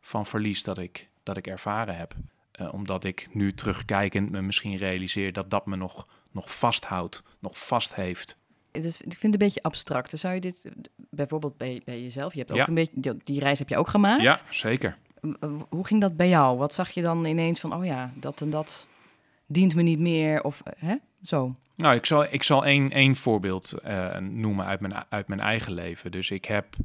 [0.01, 2.15] van verlies dat ik, dat ik ervaren heb?
[2.53, 7.67] Eh, omdat ik nu terugkijkend me misschien realiseer dat dat me nog, nog vasthoudt, nog
[7.67, 8.39] vast heeft.
[8.73, 10.19] Ik vind het een beetje abstract.
[10.19, 10.57] Zou je dit
[10.97, 12.69] bijvoorbeeld bij, bij jezelf, je hebt ook Ja.
[12.69, 14.23] een beetje, die, die reis heb je ook gemaakt.
[14.23, 14.99] Ja, zeker.
[15.69, 16.59] Hoe ging dat bij jou?
[16.59, 18.87] Wat zag je dan ineens van, oh ja, dat en dat
[19.47, 20.43] dient me niet meer?
[20.45, 20.95] Of eh, hè?
[21.23, 21.55] Zo.
[21.75, 25.73] Nou, ik zal, ik zal één, één voorbeeld eh, noemen uit mijn, uit mijn eigen
[25.73, 26.11] leven.
[26.11, 26.77] Dus ik heb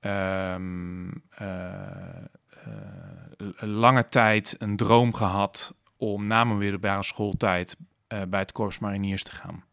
[0.00, 2.16] ehm, eh,
[2.64, 2.68] eh,
[3.56, 7.76] lange tijd een droom gehad om na mijn middelbare schooltijd
[8.28, 9.64] bij het Korps Mariniers te gaan.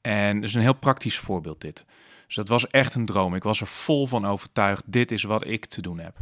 [0.00, 1.84] En is een heel praktisch voorbeeld dit.
[2.26, 3.34] Dus dat was echt een droom.
[3.34, 6.16] Ik was er vol van overtuigd, dit is wat ik te doen heb.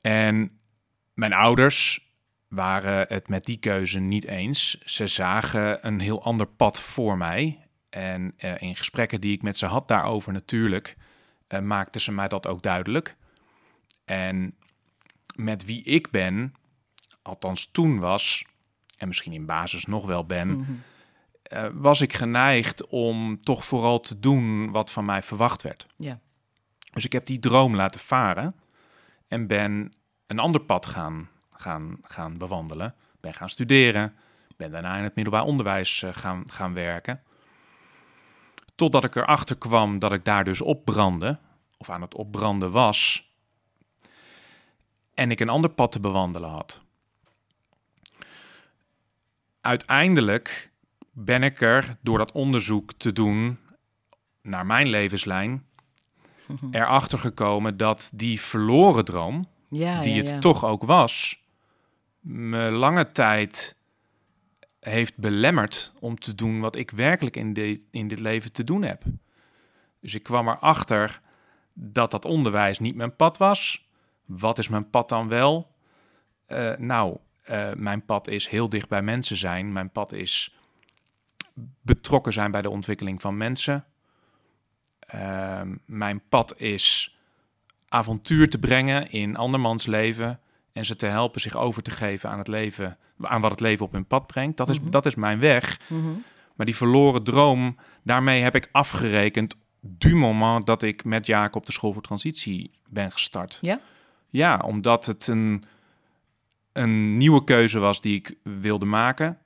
[0.00, 0.60] En
[1.14, 2.11] mijn ouders
[2.52, 4.78] waren het met die keuze niet eens.
[4.84, 7.66] Ze zagen een heel ander pad voor mij.
[7.90, 10.96] En eh, in gesprekken die ik met ze had daarover natuurlijk,
[11.46, 13.16] eh, maakten ze mij dat ook duidelijk.
[14.04, 14.54] En
[15.34, 16.54] met wie ik ben,
[17.22, 18.44] althans toen was,
[18.96, 20.72] en misschien in basis nog wel ben, Mhm.
[21.42, 25.86] eh, was ik geneigd om toch vooral te doen wat van mij verwacht werd.
[26.92, 28.54] Dus ik heb die droom laten varen
[29.28, 29.92] en ben
[30.26, 31.28] een ander pad gaan,
[31.62, 32.94] gaan, gaan bewandelen.
[33.20, 34.14] Ben gaan studeren,
[34.56, 37.22] ben daarna in het middelbaar onderwijs eh, gaan, gaan werken.
[38.74, 41.38] Totdat ik erachter kwam dat ik daar dus opbrandde,
[41.76, 43.30] of aan het opbranden was,
[45.14, 46.82] en ik een ander pad te bewandelen had.
[49.60, 50.70] Uiteindelijk
[51.10, 53.58] ben ik er door dat onderzoek te doen
[54.42, 55.66] naar mijn levenslijn
[56.70, 60.38] erachter gekomen dat die verloren droom, Ja, die ja, het ja.
[60.38, 61.41] toch ook was,
[62.22, 63.76] me lange tijd
[64.80, 68.82] heeft belemmerd om te doen wat ik werkelijk in, dit in dit leven te doen
[68.82, 69.02] heb.
[70.00, 71.20] Dus ik kwam erachter
[71.72, 73.88] dat dat onderwijs niet mijn pad was.
[74.24, 75.74] Wat is mijn pad dan wel?
[76.46, 79.72] Eh, nou, eh, mijn pad is heel dicht bij mensen zijn.
[79.72, 80.56] Mijn pad is
[81.80, 83.84] betrokken zijn bij de ontwikkeling van mensen.
[84.98, 87.16] Ehm, mijn pad is
[87.88, 90.40] avontuur te brengen in andermans leven
[90.72, 93.84] en ze te helpen zich over te geven aan het leven, aan wat het leven
[93.86, 94.56] op hun pad brengt.
[94.56, 94.90] Dat is, Mhm.
[94.90, 95.80] dat is mijn weg.
[95.88, 96.08] Mhm.
[96.56, 101.72] Maar die verloren droom, daarmee heb ik afgerekend du moment dat ik met Jacob de
[101.72, 103.58] school voor transitie ben gestart.
[103.60, 103.80] Ja?
[104.28, 105.64] Ja, omdat het een,
[106.72, 109.38] een nieuwe keuze was die ik wilde maken.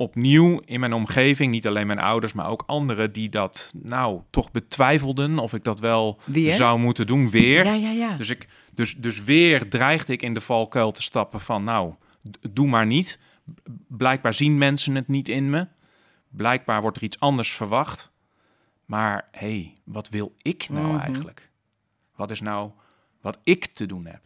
[0.00, 4.50] Opnieuw in mijn omgeving, niet alleen mijn ouders, maar ook anderen die dat nou toch
[4.50, 6.50] betwijfelden of ik dat wel Weer?
[6.52, 7.64] zou moeten doen weer.
[7.64, 8.16] Ja, ja, ja.
[8.16, 11.94] Dus, ik, dus, dus weer dreigde ik in de valkuil te stappen van, nou,
[12.50, 13.18] doe maar niet.
[13.88, 15.66] Blijkbaar zien mensen het niet in me.
[16.28, 18.10] Blijkbaar wordt er iets anders verwacht.
[18.84, 20.98] Maar hé, hey, wat wil ik nou Mhm.
[20.98, 21.50] eigenlijk?
[22.16, 22.70] Wat is nou
[23.20, 24.22] wat ik te doen heb?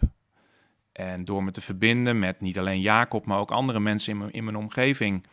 [0.93, 4.31] En door me te verbinden met niet alleen Jacob, maar ook andere mensen in mijn,
[4.31, 5.25] in mijn omgeving.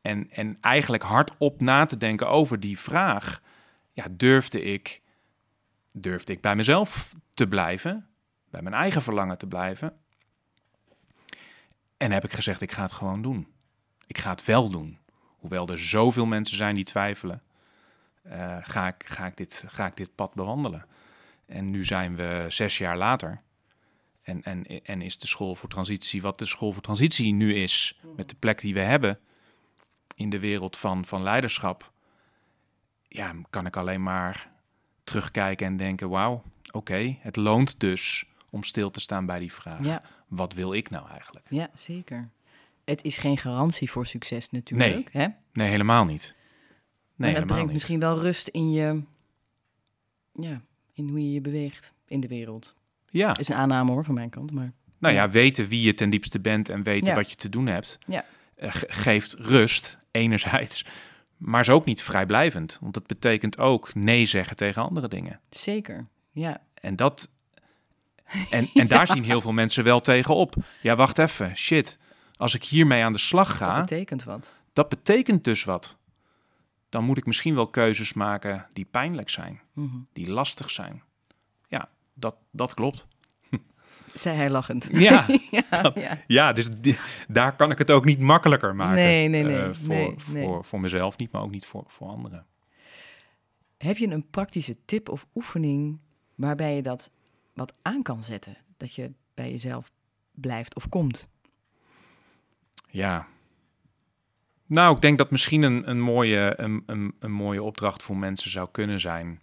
[0.00, 3.42] En, en eigenlijk hardop na te denken over die vraag.
[3.92, 5.02] Ja, durfde ik,
[5.92, 8.08] durfde ik bij mezelf te blijven,
[8.50, 9.96] bij mijn eigen verlangen te blijven.
[11.96, 13.48] En heb ik gezegd, ik ga het gewoon doen.
[14.06, 14.98] Ik ga het wel doen.
[15.38, 17.42] Hoewel er zoveel mensen zijn die twijfelen,
[18.22, 20.86] eh, ga, ik, ga, ik dit, ga ik dit pad bewandelen.
[21.46, 23.40] En nu zijn we zes jaar later.
[24.22, 28.00] En, en, en is de school voor transitie wat de school voor transitie nu is,
[28.16, 29.20] met de plek die we hebben
[30.20, 31.92] in de wereld van, van leiderschap,
[33.08, 34.50] ja, kan ik alleen maar
[35.04, 39.84] terugkijken en denken: wauw, oké, het loont dus om stil te staan bij die vraag.
[39.86, 40.02] Ja.
[40.28, 41.46] Wat wil ik nou eigenlijk?
[41.48, 42.28] Ja, zeker.
[42.84, 45.12] Het is geen garantie voor succes natuurlijk.
[45.12, 45.26] Hè?
[45.52, 46.34] Nee, helemaal niet.
[47.16, 47.72] Nee, maar het brengt niet.
[47.72, 49.02] misschien wel rust in je,
[50.32, 50.60] ja,
[50.92, 52.74] in hoe je je beweegt in de wereld.
[53.08, 56.10] Ja, Is een aanname hoor van mijn kant, maar nou ja, weten wie je ten
[56.10, 57.14] diepste bent en weten Ja.
[57.14, 58.24] wat je te doen hebt, Ja.
[58.54, 60.84] eh, ge- geeft rust, enerzijds.
[61.36, 62.78] Maar is ook niet vrijblijvend.
[62.80, 65.40] Want dat betekent ook nee zeggen tegen andere dingen.
[65.50, 66.06] zeker.
[66.32, 67.28] Ja, En dat.
[68.50, 70.54] En, en daar zien heel veel mensen wel tegen op.
[70.82, 71.56] Ja, wacht even.
[71.56, 71.98] Shit.
[72.36, 74.56] Als ik hiermee aan de slag ga, dat betekent wat.
[74.72, 75.96] dat betekent dus wat.
[76.88, 79.96] Dan moet ik misschien wel keuzes maken die pijnlijk zijn, Mhm.
[80.12, 81.02] die lastig zijn.
[81.68, 83.06] Ja, dat, dat klopt.
[84.14, 84.88] Zei hij lachend.
[84.92, 86.18] Ja, ja, dat- ja.
[86.26, 88.94] ja dus die- daar kan ik het ook niet makkelijker maken.
[88.94, 90.44] Nee, nee, nee, eh, voor, nee, nee.
[90.44, 92.46] Voor, voor mezelf niet, maar ook niet voor, voor anderen.
[93.78, 95.98] Heb je een praktische tip of oefening
[96.34, 97.10] waarbij je dat
[97.54, 98.56] wat aan kan zetten?
[98.76, 99.90] Dat je bij jezelf
[100.34, 101.28] blijft of komt?
[102.88, 103.26] Ja.
[104.66, 108.50] Nou, ik denk dat misschien een, een, mooie, een, een, een mooie opdracht voor mensen
[108.50, 109.40] zou kunnen zijn.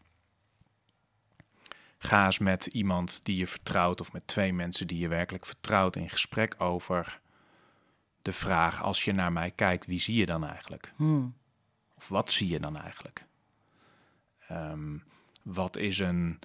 [2.07, 5.95] Ga eens met iemand die je vertrouwt, of met twee mensen die je werkelijk vertrouwt,
[5.95, 7.19] in gesprek over
[8.21, 10.93] de vraag: als je naar mij kijkt, wie zie je dan eigenlijk?
[10.95, 11.35] Hmm.
[11.95, 13.25] Of wat zie je dan eigenlijk?
[14.47, 14.97] Ehm,
[15.43, 16.39] wat is een,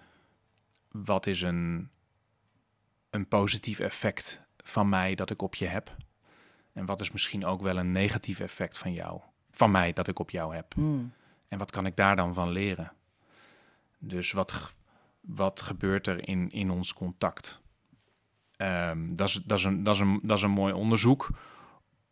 [0.91, 1.91] wat is een,
[3.11, 5.97] een positief effect van mij dat ik op je heb?
[6.73, 9.21] En wat is misschien ook wel een negatief effect van jou,
[9.51, 10.75] van mij dat ik op jou heb?
[10.75, 11.13] Hmm.
[11.49, 12.93] En wat kan ik daar dan van leren?
[13.99, 14.75] Dus wat,
[15.23, 17.63] wat gebeurt er in, in ons contact?
[18.57, 21.29] Ehm, dat, is, dat, is een, dat, is een, dat is een mooi onderzoek.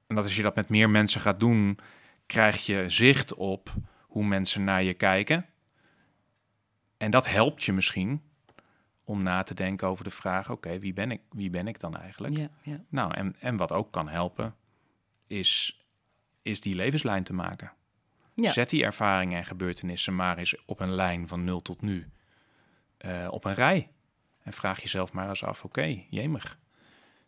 [0.07, 1.79] En dat als je dat met meer mensen gaat doen,
[2.27, 5.47] krijg je zicht op hoe mensen naar je kijken.
[6.97, 8.23] En dat helpt je misschien
[9.05, 11.21] om na te denken over de vraag: oké, wie ben ik?
[11.31, 12.37] Wie ben ik dan eigenlijk?
[12.37, 12.85] Ja, ja.
[12.89, 14.55] Nou, en, en wat ook kan helpen,
[15.27, 15.83] is,
[16.43, 17.73] is die levenslijn te maken.
[18.35, 18.51] Ja.
[18.51, 22.09] Zet die ervaringen en gebeurtenissen maar eens op een lijn van nul tot nu.
[23.01, 23.91] Eh, op een rij.
[24.43, 26.59] En vraag jezelf maar eens af, oké, jemig.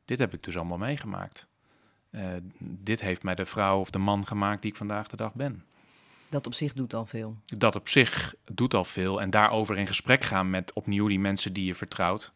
[0.04, 1.46] Dit heb ik dus allemaal meegemaakt.
[2.10, 5.34] Eh, dit heeft mij de vrouw of de man gemaakt die ik vandaag de dag
[5.34, 5.64] ben.
[6.28, 7.36] Dat op zich doet al veel.
[7.44, 9.20] Dat op zich doet al veel.
[9.20, 12.32] En daarover in gesprek gaan met opnieuw die mensen die je vertrouwt...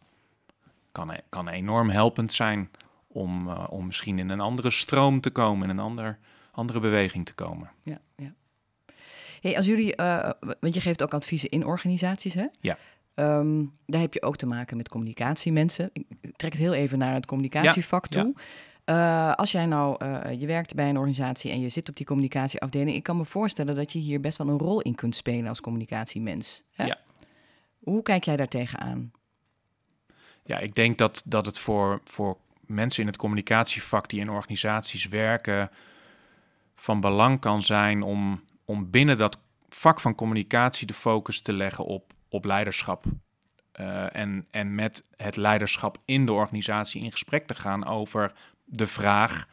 [0.93, 2.71] kan, e- kan enorm helpend zijn
[3.07, 5.65] om, eh, om misschien in een andere stroom te komen...
[5.65, 6.19] in een ander,
[6.51, 7.71] andere beweging te komen.
[7.83, 8.33] Ja, ja.
[9.41, 9.95] Hey, als jullie,
[10.61, 12.47] want je geeft ook adviezen in organisaties, hè?
[12.61, 12.79] Ja.
[13.17, 15.91] Ehm, daar heb je ook te maken met communicatiemensen.
[15.93, 18.35] Ik trek het heel even naar het communicatievak Ja, toe.
[18.85, 22.07] Eh, als jij nou, eh, je werkt bij een organisatie en je zit op die
[22.07, 25.49] communicatieafdeling, ik kan me voorstellen dat je hier best wel een rol in kunt spelen
[25.49, 26.63] als communicatiemens.
[26.71, 26.85] Hè?
[26.85, 26.99] Ja.
[27.79, 29.11] Hoe kijk jij daar tegenaan?
[30.45, 35.09] Ja, ik denk dat, dat het voor, voor mensen in het communicatievak die in organisaties
[35.09, 35.71] werken
[36.75, 41.85] van belang kan zijn om, om binnen dat vak van communicatie de focus te leggen
[41.85, 43.05] op, op leiderschap.
[43.73, 48.33] Eh, en, en met het leiderschap in de organisatie in gesprek te gaan over
[48.65, 49.49] de vraag: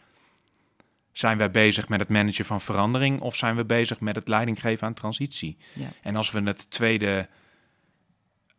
[1.12, 4.88] zijn wij bezig met het managen van verandering of zijn we bezig met het leidinggeven
[4.88, 5.58] aan transitie?
[5.74, 5.88] Ja.
[6.02, 7.28] En als we het tweede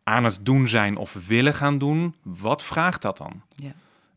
[0.03, 3.41] aan het doen zijn of willen gaan doen, wat vraagt dat dan?
[3.55, 3.73] Ja.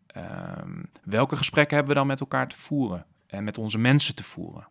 [0.07, 4.25] Ehm, welke gesprekken hebben we dan met elkaar te voeren en met onze mensen te
[4.25, 4.69] voeren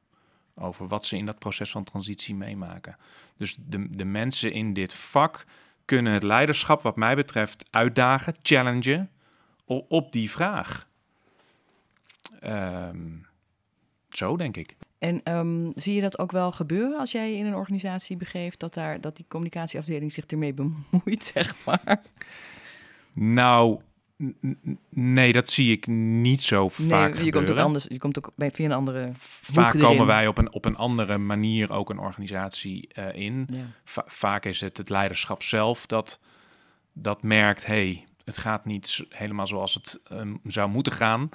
[0.59, 2.97] over wat ze in dat proces van transitie meemaken?
[3.37, 5.45] Dus de, de mensen in dit vak
[5.85, 9.09] kunnen het leiderschap, wat mij betreft, uitdagen, challengen
[9.65, 10.87] op die vraag.
[12.39, 12.97] Ehm,
[14.09, 14.75] zo denk ik.
[14.99, 18.59] En ehm, zie je dat ook wel gebeuren als jij je in een organisatie begeeft,
[18.59, 22.01] dat, daar, dat die communicatieafdeling zich ermee bemoeit, zeg maar?
[23.13, 23.81] Nou,
[24.89, 27.57] nee, dat zie ik niet zo vaak nee, je komt gebeuren.
[27.57, 29.09] ook anders, je komt ook bij, via een andere.
[29.13, 33.47] Vaak komen wij op een, op een andere manier ook een organisatie eh, in.
[33.51, 33.65] Ja.
[33.83, 36.19] Va- vaak is het het leiderschap zelf dat,
[36.93, 37.65] dat merkt...
[37.65, 41.29] hey, het gaat niet helemaal zoals het ehm, zou moeten gaan.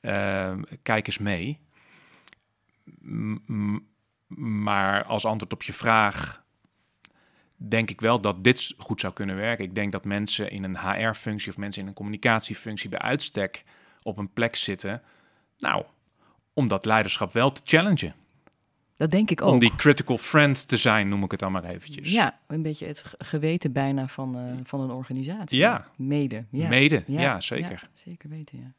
[0.00, 1.60] Ehm, kijk eens mee.
[3.00, 3.78] M-
[4.26, 6.44] maar als antwoord op je vraag...
[7.56, 9.64] denk ik wel dat dit goed zou kunnen werken.
[9.64, 11.50] Ik denk dat mensen in een HR-functie...
[11.52, 12.88] of mensen in een communicatiefunctie...
[12.90, 13.64] bij uitstek
[14.02, 15.02] op een plek zitten...
[15.58, 15.84] nou,
[16.52, 18.14] om dat leiderschap wel te challengen.
[18.96, 19.52] Dat denk ik ook.
[19.52, 22.12] Om die critical friend te zijn, noem ik het dan maar eventjes.
[22.12, 25.58] Ja, een beetje het ge- geweten bijna van, eh, van een organisatie.
[25.58, 25.86] Ja.
[25.96, 26.44] Mede.
[26.50, 26.68] Ja.
[26.68, 27.70] Mede, ja, zeker.
[27.70, 28.72] Ja, zeker weten, ja.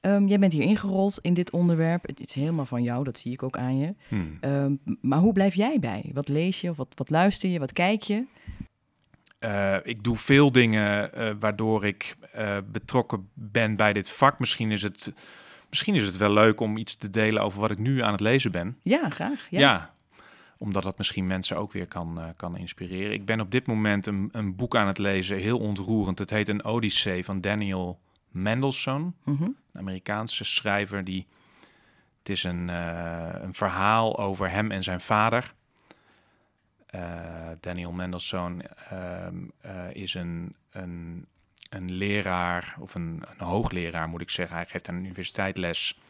[0.00, 2.06] Ehm, jij bent hier ingerold in dit onderwerp.
[2.06, 3.94] Het is helemaal van jou, dat zie ik ook aan je.
[4.08, 4.36] Hmm.
[4.40, 6.10] Ehm, maar hoe blijf jij bij?
[6.12, 7.58] Wat lees je of wat, wat luister je?
[7.58, 8.24] Wat kijk je?
[9.40, 14.38] eh, ik doe veel dingen eh, waardoor ik eh, betrokken ben bij dit vak.
[14.38, 15.14] Misschien is, het,
[15.68, 18.20] misschien is het wel leuk om iets te delen over wat ik nu aan het
[18.20, 18.78] lezen ben.
[18.82, 19.46] Ja, graag.
[19.50, 19.58] Ja.
[19.58, 19.94] Ja,
[20.58, 23.12] omdat dat misschien mensen ook weer kan, kan inspireren.
[23.12, 26.18] Ik ben op dit moment een, een boek aan het lezen, heel ontroerend.
[26.18, 27.98] Het heet Een Odyssee van Daniel
[28.30, 29.42] Mendelssohn, Mhm.
[29.42, 31.04] een Amerikaanse schrijver.
[31.04, 31.26] Die,
[32.18, 35.54] het is een, eh, een verhaal over hem en zijn vader.
[36.86, 41.26] Eh, Daniel Mendelssohn ehm, eh, is een, een,
[41.70, 44.56] een leraar, of een, een hoogleraar moet ik zeggen.
[44.56, 46.00] Hij geeft aan een universiteit les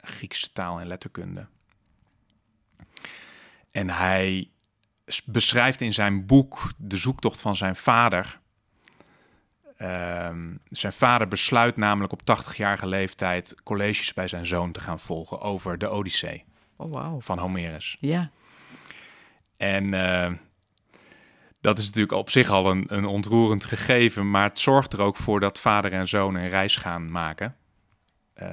[0.00, 1.46] Griekse taal en letterkunde.
[3.70, 4.50] En hij
[5.24, 8.39] beschrijft in zijn boek de zoektocht van zijn vader.
[9.80, 15.40] Ehm, zijn vader besluit namelijk op 80-jarige leeftijd colleges bij zijn zoon te gaan volgen
[15.40, 16.44] over de Odyssee
[16.76, 17.20] Oh, wauw.
[17.20, 17.96] van Homerus.
[18.00, 18.30] Ja.
[19.56, 20.32] En eh,
[21.60, 25.16] dat is natuurlijk op zich al een, een ontroerend gegeven, maar het zorgt er ook
[25.16, 27.56] voor dat vader en zoon een reis gaan maken
[28.34, 28.48] eh,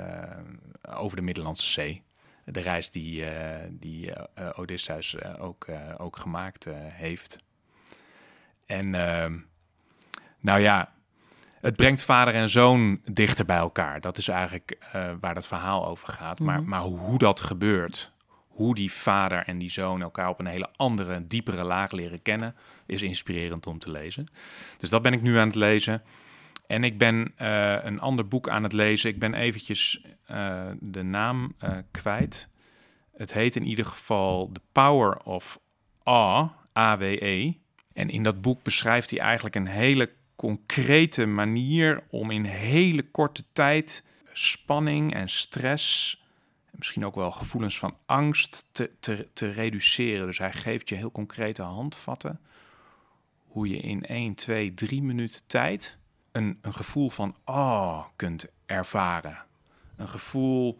[0.95, 2.03] over de Middellandse Zee.
[2.45, 7.39] De reis die, eh, die eh, Odysseus ook, ook gemaakt heeft.
[8.65, 9.37] En ehm,
[10.39, 10.95] nou ja,
[11.61, 14.01] het brengt vader en zoon dichter bij elkaar.
[14.01, 16.39] Dat is eigenlijk eh, waar dat verhaal over gaat.
[16.39, 16.69] Maar, Mhm.
[16.69, 18.11] maar hoe dat gebeurt,
[18.47, 22.55] hoe die vader en die zoon elkaar op een hele andere, diepere laag leren kennen,
[22.85, 24.27] is inspirerend om te lezen.
[24.77, 26.01] Dus dat ben ik nu aan het lezen.
[26.67, 29.09] En ik ben eh, een ander boek aan het lezen.
[29.09, 31.55] Ik ben eventjes eh, de naam
[31.91, 32.49] kwijt.
[33.15, 35.59] Het heet in ieder geval The Power of
[36.03, 37.53] Awe, A-W-E.
[37.93, 43.43] En in dat boek beschrijft hij eigenlijk een hele concrete manier om in hele korte
[43.51, 46.17] tijd spanning en stress,
[46.71, 50.25] misschien ook wel gevoelens van angst te, te, te reduceren.
[50.25, 52.39] Dus hij geeft je heel concrete handvatten
[53.47, 55.97] hoe je in 1, 2, 3 minuten tijd
[56.31, 59.45] een, een gevoel van oh kunt ervaren.
[59.95, 60.79] Een gevoel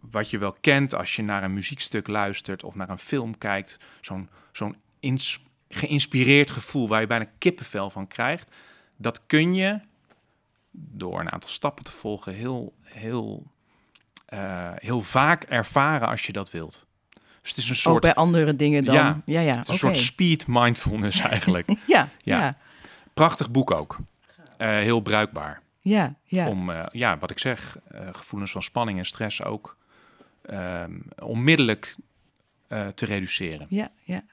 [0.00, 3.78] wat je wel kent als je naar een muziekstuk luistert of naar een film kijkt.
[4.00, 8.54] Zo'n zo'n ins- geïnspireerd gevoel waar je bijna kippenvel van krijgt.
[8.96, 9.80] Dat kun je
[10.70, 13.46] door een aantal stappen te volgen heel, heel,
[14.26, 16.86] eh, heel vaak ervaren als je dat wilt.
[17.40, 18.94] Dus het is een Ook soort, bij andere dingen dan.
[18.94, 19.56] Ja, Ja, ja.
[19.56, 21.68] het is een soort speed mindfulness eigenlijk.
[21.68, 22.08] Ja, Ja.
[22.40, 22.56] ja,
[23.14, 23.98] Prachtig boek ook.
[24.56, 25.62] Eh, heel bruikbaar.
[25.80, 26.48] ja, ja.
[26.48, 27.76] Om, eh, ja, wat ik zeg,
[28.12, 29.76] gevoelens van spanning en stress ook
[30.42, 31.96] ehm, onmiddellijk
[32.94, 33.66] te reduceren.
[33.68, 34.24] Ja, ja.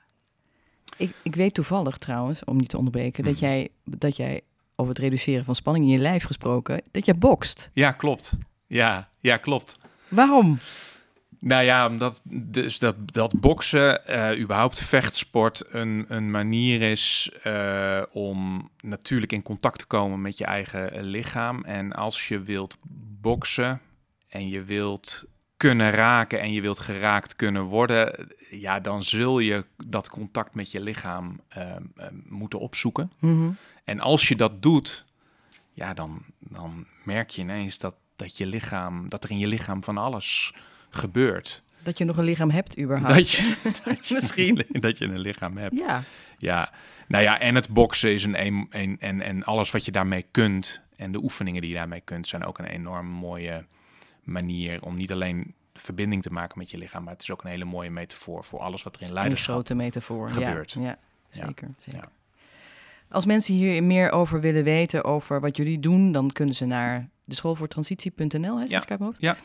[0.97, 3.43] Ik, ik weet toevallig trouwens, om niet te onderbreken, dat, Mhm.
[3.45, 4.41] jij, dat jij
[4.76, 7.69] over het reduceren van spanning in je lijf gesproken, dat jij bokst.
[7.73, 8.34] Ja, klopt.
[8.67, 9.78] Ja, ja, klopt.
[10.08, 10.60] Waarom?
[11.39, 18.02] Nou ja, omdat dus dat, dat boksen, eh, überhaupt vechtsport, een, een manier is eh,
[18.12, 21.63] om natuurlijk in contact te komen met je eigen lichaam.
[21.63, 22.78] En als je wilt
[23.21, 23.82] boksen
[24.30, 25.26] en je wilt
[25.58, 30.72] kunnen raken en je wilt geraakt kunnen worden, ja, dan zul je dat contact met
[30.72, 31.80] je lichaam eh, eh,
[32.26, 33.12] moeten opzoeken.
[33.20, 33.50] Mhm.
[33.84, 35.06] En als je dat doet,
[35.74, 39.84] ja, dan, dan merk je ineens dat, dat je lichaam, dat er in je lichaam
[39.84, 40.54] van alles
[40.89, 41.63] gebeurt.
[41.84, 43.15] Dat je nog een lichaam hebt überhaupt.
[43.15, 44.65] Dat je, dat je, Misschien.
[44.80, 45.80] dat je een lichaam hebt.
[45.80, 46.04] Ja,
[46.38, 46.72] Ja,
[47.08, 50.26] nou ja, en het boksen is een, een, een en, en alles wat je daarmee
[50.32, 53.65] kunt en de oefeningen die je daarmee kunt, zijn ook een enorm mooie
[54.28, 57.50] manier om niet alleen verbinding te maken met je lichaam, maar het is ook een
[57.50, 60.30] hele mooie metafoor voor alles wat er in een leiderschap grote metafoor.
[60.30, 60.72] gebeurt.
[60.72, 60.98] Ja, ja
[61.32, 61.70] Ja, zeker.
[61.84, 62.10] ja.
[63.10, 67.10] Als mensen hier meer over willen weten, over wat jullie doen, dan kunnen ze naar
[67.24, 69.22] de schoolvoortransitie.nl, hè, zeg Ja, ik uit hoofd?
[69.22, 69.38] ja.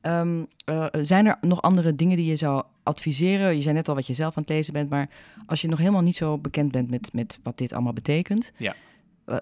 [0.00, 3.54] Ehm, eh, zijn er nog andere dingen die je zou adviseren?
[3.54, 5.08] Je zei net al wat je zelf aan het lezen bent, maar
[5.46, 8.74] als je nog helemaal niet zo bekend bent met, met wat dit allemaal betekent, Ja.
[9.24, 9.36] Eh,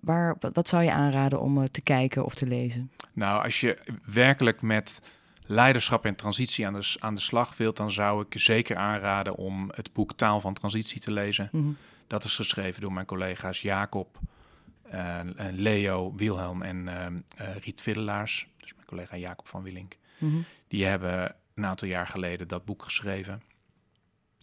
[0.00, 2.90] waar, wat, zou je aanraden om eh, te kijken of te lezen?
[3.12, 5.02] Nou, als je werkelijk met
[5.46, 9.70] leiderschap en transitie aan de, aan de slag wilt, dan zou ik zeker aanraden om
[9.74, 11.48] het boek Taal van Transitie te lezen.
[11.52, 11.70] Mhm.
[12.06, 14.18] Dat is geschreven door mijn collega's Jacob,
[14.82, 15.20] eh,
[15.52, 16.88] Leo, Wilhelm en
[17.60, 18.48] Riet Viddelaars.
[18.56, 19.96] Dus mijn collega Jacob van Willink.
[20.18, 20.36] Mhm.
[20.68, 23.42] Die hebben een aantal jaar geleden dat boek geschreven.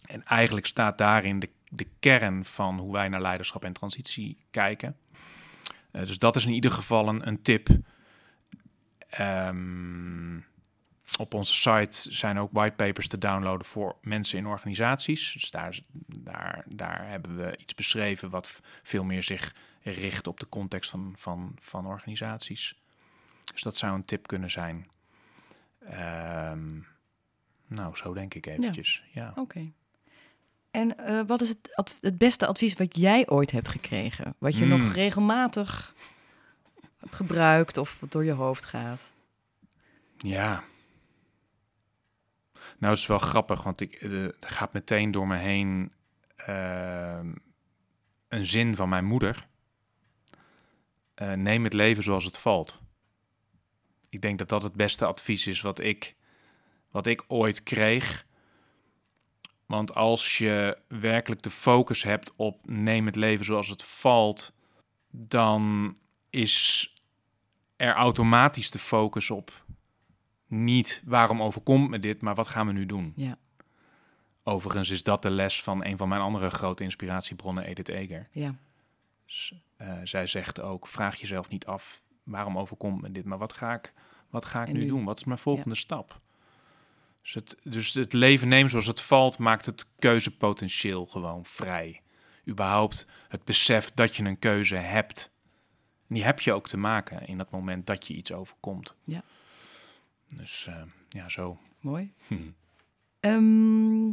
[0.06, 4.96] En eigenlijk staat daarin de, de kern van hoe wij naar leiderschap en transitie kijken.
[5.90, 7.68] Eh, dus dat is in ieder geval een, een tip.
[9.08, 10.40] Ehm,
[11.18, 15.32] op onze site zijn ook whitepapers te downloaden voor mensen in organisaties.
[15.32, 15.80] Dus daar,
[16.18, 21.14] daar, daar hebben we iets beschreven wat veel meer zich richt op de context van,
[21.16, 22.80] van, van organisaties.
[23.52, 24.90] Dus dat zou een tip kunnen zijn.
[25.78, 26.78] Ehm,
[27.66, 29.04] nou, zo denk ik eventjes.
[29.12, 29.32] Ja.
[29.36, 29.72] Oké.
[30.72, 34.34] En eh, wat is het, het beste advies wat jij ooit hebt gekregen?
[34.38, 34.84] Wat je Hmm.
[34.84, 35.94] nog regelmatig
[36.98, 39.00] hebt gebruikt of wat door je hoofd gaat?
[40.16, 40.62] Ja.
[42.78, 45.92] Nou, het is wel grappig, want ik, eh, er gaat meteen door me heen
[46.36, 47.32] ehm,
[48.28, 49.46] een zin van mijn moeder.
[51.14, 52.80] Eh, neem het leven zoals het valt.
[54.08, 56.14] Ik denk dat dat het beste advies is wat ik,
[56.90, 58.26] wat ik ooit kreeg.
[59.66, 64.52] Want als je werkelijk de focus hebt op neem het leven zoals het valt,
[65.10, 65.96] dan
[66.30, 66.86] is
[67.76, 69.64] er automatisch de focus op
[70.46, 73.12] niet waarom overkomt me dit, maar wat gaan we nu doen?
[73.16, 73.36] Ja.
[74.42, 78.28] Overigens is dat de les van een van mijn andere grote inspiratiebronnen, Edith Eger.
[78.32, 78.54] Ja,
[79.24, 83.52] Dus, eh, zij zegt ook, vraag jezelf niet af, waarom overkomt me dit, maar wat
[83.52, 83.92] ga ik,
[84.30, 84.86] wat ga ik En nu, nu?
[84.86, 85.04] doen?
[85.04, 86.20] Wat is mijn volgende stap?
[87.22, 92.00] Dus het, dus het leven nemen zoals het valt, maakt het keuzepotentieel gewoon vrij.
[92.48, 95.30] Überhaupt het besef dat je een keuze hebt.
[96.08, 98.94] En die heb je ook te maken in dat moment dat je iets overkomt.
[99.04, 99.22] Ja.
[100.34, 101.58] Dus eh, ja, zo.
[101.80, 102.12] mooi.
[102.28, 102.50] Hm.
[103.20, 104.12] Ehm,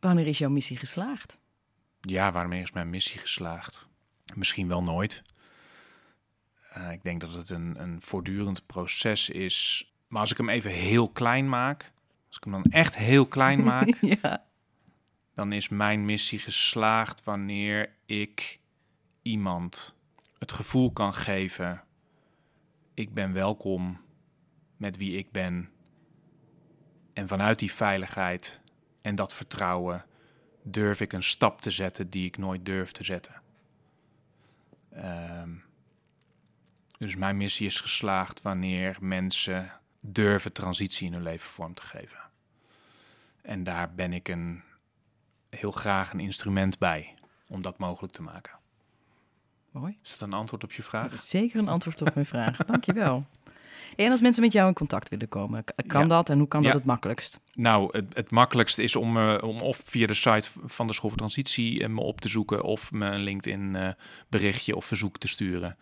[0.00, 1.38] wanneer is jouw missie geslaagd?
[2.00, 3.86] Ja, waarmee is mijn missie geslaagd?
[4.34, 5.22] Misschien wel nooit.
[6.70, 9.88] Eh, ik denk dat het een, een voortdurend proces is.
[10.08, 11.92] Maar als ik hem even heel klein maak,
[12.34, 14.44] als ik hem dan echt heel klein maak, ja.
[15.34, 18.60] dan is mijn missie geslaagd wanneer ik
[19.22, 19.96] iemand
[20.38, 21.82] het gevoel kan geven:
[22.94, 24.00] ik ben welkom
[24.76, 25.68] met wie ik ben.
[27.12, 28.60] En vanuit die veiligheid
[29.02, 30.04] en dat vertrouwen
[30.62, 33.42] durf ik een stap te zetten die ik nooit durf te zetten.
[34.90, 35.50] Ehm,
[36.98, 39.72] dus mijn missie is geslaagd wanneer mensen
[40.06, 42.18] durven transitie in hun leven vorm te geven.
[43.42, 44.62] En daar ben ik een,
[45.50, 47.14] heel graag een instrument bij
[47.48, 48.52] om dat mogelijk te maken.
[49.70, 49.98] Mooi.
[50.02, 51.12] Is dat een antwoord op je Dat vraag?
[51.12, 52.56] is zeker een antwoord op mijn vraag.
[52.66, 53.26] Dankjewel.
[53.96, 56.06] En als mensen met jou in contact willen komen, kan Ja.
[56.06, 57.40] dat en hoe kan dat het makkelijkst?
[57.52, 61.10] Nou, het, het makkelijkste is om, eh, om of via de site van de School
[61.10, 63.88] voor Transitie eh, me op te zoeken of me een LinkedIn eh,
[64.28, 65.76] berichtje of verzoek te sturen.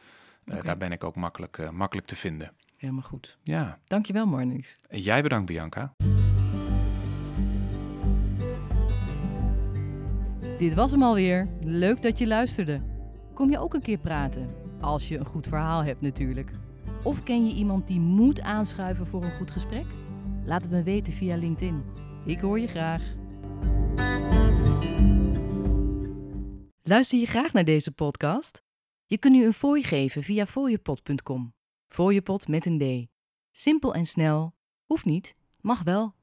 [0.44, 2.52] Daar ben ik ook makkelijk, makkelijk te vinden.
[2.82, 3.38] Helemaal goed.
[3.42, 4.76] Ja, Dankjewel, Marnix.
[4.88, 5.94] en jij bedankt Bianca.
[10.58, 11.48] Dit was hem alweer.
[11.60, 12.82] Leuk dat je luisterde.
[13.34, 14.54] Kom je ook een keer praten?
[14.80, 16.50] Als je een goed verhaal hebt natuurlijk.
[17.02, 19.86] Of ken je iemand die moet aanschuiven voor een goed gesprek?
[20.44, 21.82] Laat het me weten via LinkedIn.
[22.24, 23.02] Ik hoor je graag.
[26.82, 28.62] Luister je graag naar deze podcast?
[29.04, 31.54] Je kunt nu een fooi geven via fooiepot.com.
[31.92, 33.10] Fooiepot met een D.
[33.50, 34.54] Simpel en snel.
[34.84, 36.10] Hoeft niet, mag wel.